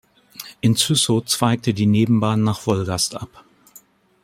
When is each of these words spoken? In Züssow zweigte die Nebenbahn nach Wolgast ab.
In 0.61 0.75
Züssow 0.75 1.21
zweigte 1.27 1.75
die 1.75 1.85
Nebenbahn 1.85 2.41
nach 2.43 2.65
Wolgast 2.65 3.13
ab. 3.13 3.45